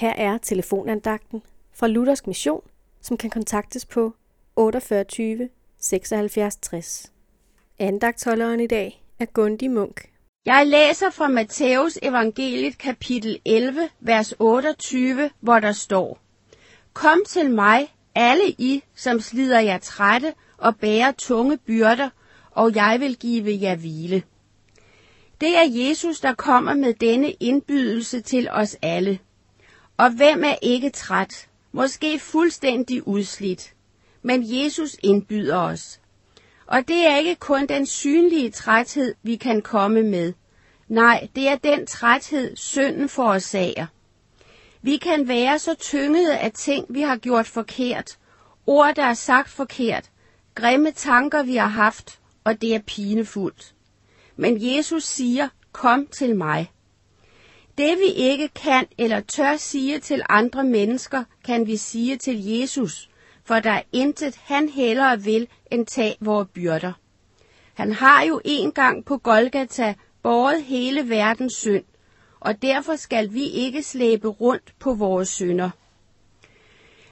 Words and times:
Her 0.00 0.12
er 0.12 0.38
telefonandagten 0.38 1.42
fra 1.74 1.86
Luthersk 1.86 2.26
Mission, 2.26 2.62
som 3.00 3.16
kan 3.16 3.30
kontaktes 3.30 3.86
på 3.86 4.14
48 4.56 5.48
76 5.78 6.56
60. 6.56 7.12
Andagtholderen 7.78 8.60
i 8.60 8.66
dag 8.66 9.04
er 9.18 9.24
Gundi 9.24 9.68
Munk. 9.68 10.08
Jeg 10.46 10.66
læser 10.66 11.10
fra 11.10 11.28
Matthæus 11.28 11.98
evangeliet 12.02 12.78
kapitel 12.78 13.38
11, 13.44 13.88
vers 14.00 14.34
28, 14.38 15.30
hvor 15.40 15.60
der 15.60 15.72
står, 15.72 16.18
Kom 16.92 17.18
til 17.28 17.50
mig, 17.50 17.94
alle 18.14 18.50
I, 18.58 18.82
som 18.94 19.20
slider 19.20 19.60
jer 19.60 19.78
trætte 19.78 20.34
og 20.58 20.76
bærer 20.76 21.12
tunge 21.12 21.56
byrder, 21.56 22.08
og 22.50 22.74
jeg 22.74 22.96
vil 23.00 23.16
give 23.16 23.58
jer 23.62 23.76
hvile. 23.76 24.22
Det 25.40 25.56
er 25.56 25.68
Jesus, 25.70 26.20
der 26.20 26.34
kommer 26.34 26.74
med 26.74 26.94
denne 26.94 27.30
indbydelse 27.30 28.20
til 28.20 28.48
os 28.50 28.76
alle. 28.82 29.18
Og 30.00 30.10
hvem 30.10 30.44
er 30.44 30.54
ikke 30.62 30.90
træt, 30.90 31.48
måske 31.72 32.18
fuldstændig 32.18 33.08
udslidt? 33.08 33.74
Men 34.22 34.42
Jesus 34.46 34.96
indbyder 35.02 35.56
os. 35.56 36.00
Og 36.66 36.88
det 36.88 37.06
er 37.06 37.16
ikke 37.16 37.34
kun 37.34 37.66
den 37.66 37.86
synlige 37.86 38.50
træthed, 38.50 39.14
vi 39.22 39.36
kan 39.36 39.62
komme 39.62 40.02
med. 40.02 40.32
Nej, 40.88 41.28
det 41.36 41.48
er 41.48 41.56
den 41.56 41.86
træthed, 41.86 42.56
synden 42.56 43.08
forårsager. 43.08 43.86
Vi 44.82 44.96
kan 44.96 45.28
være 45.28 45.58
så 45.58 45.74
tyngede 45.74 46.38
af 46.38 46.52
ting, 46.52 46.86
vi 46.88 47.00
har 47.00 47.16
gjort 47.16 47.46
forkert, 47.46 48.18
ord, 48.66 48.94
der 48.94 49.04
er 49.04 49.14
sagt 49.14 49.48
forkert, 49.48 50.10
grimme 50.54 50.90
tanker, 50.90 51.42
vi 51.42 51.56
har 51.56 51.68
haft, 51.68 52.20
og 52.44 52.62
det 52.62 52.74
er 52.74 52.80
pinefuldt. 52.86 53.74
Men 54.36 54.58
Jesus 54.60 55.04
siger, 55.04 55.48
kom 55.72 56.06
til 56.06 56.36
mig. 56.36 56.70
Det 57.80 57.98
vi 57.98 58.06
ikke 58.06 58.48
kan 58.48 58.86
eller 58.98 59.20
tør 59.20 59.56
sige 59.56 59.98
til 59.98 60.22
andre 60.28 60.64
mennesker, 60.64 61.24
kan 61.44 61.66
vi 61.66 61.76
sige 61.76 62.16
til 62.16 62.44
Jesus, 62.44 63.10
for 63.44 63.60
der 63.60 63.70
er 63.70 63.82
intet 63.92 64.36
han 64.44 64.68
hellere 64.68 65.22
vil 65.22 65.48
end 65.70 65.86
tage 65.86 66.16
vores 66.20 66.48
byrder. 66.54 66.92
Han 67.74 67.92
har 67.92 68.22
jo 68.22 68.40
en 68.44 68.72
gang 68.72 69.04
på 69.04 69.18
Golgata 69.18 69.94
båret 70.22 70.62
hele 70.62 71.08
verdens 71.08 71.52
synd, 71.52 71.84
og 72.40 72.62
derfor 72.62 72.96
skal 72.96 73.32
vi 73.32 73.44
ikke 73.44 73.82
slæbe 73.82 74.28
rundt 74.28 74.74
på 74.78 74.94
vores 74.94 75.28
synder. 75.28 75.70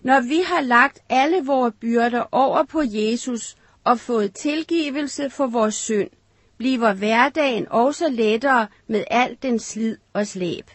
Når 0.01 0.21
vi 0.21 0.41
har 0.47 0.61
lagt 0.61 0.99
alle 1.09 1.47
vores 1.47 1.75
byrder 1.81 2.25
over 2.33 2.65
på 2.65 2.83
Jesus 2.85 3.57
og 3.85 4.01
fået 4.01 4.35
tilgivelse 4.35 5.31
for 5.31 5.47
vores 5.47 5.75
synd, 5.75 6.11
bliver 6.59 6.95
hverdagen 6.95 7.67
også 7.71 8.09
lettere 8.09 8.67
med 8.87 9.05
alt 9.11 9.43
den 9.43 9.59
slid 9.59 9.97
og 10.13 10.27
slæb. 10.27 10.71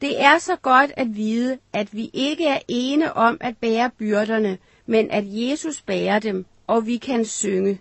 Det 0.00 0.22
er 0.22 0.38
så 0.38 0.56
godt 0.56 0.92
at 0.96 1.16
vide, 1.16 1.58
at 1.72 1.94
vi 1.94 2.10
ikke 2.12 2.46
er 2.46 2.58
ene 2.68 3.12
om 3.12 3.36
at 3.40 3.56
bære 3.56 3.90
byrderne, 3.98 4.58
men 4.86 5.10
at 5.10 5.24
Jesus 5.26 5.82
bærer 5.82 6.18
dem, 6.18 6.46
og 6.66 6.86
vi 6.86 6.96
kan 6.96 7.24
synge. 7.24 7.80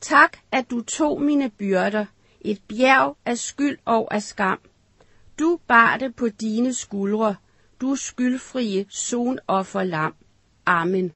Tak, 0.00 0.36
at 0.52 0.70
du 0.70 0.82
tog 0.82 1.22
mine 1.22 1.50
byrder, 1.50 2.04
et 2.40 2.60
bjerg 2.68 3.16
af 3.26 3.38
skyld 3.38 3.78
og 3.84 4.14
af 4.14 4.22
skam. 4.22 4.58
Du 5.38 5.58
bar 5.66 5.96
det 5.96 6.16
på 6.16 6.28
dine 6.28 6.74
skuldre, 6.74 7.34
du 7.80 7.96
skyldfrie 7.96 8.86
sonofferlam. 8.88 10.14
Amen. 10.66 11.12